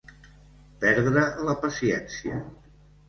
[0.85, 2.41] Perdre la paciència.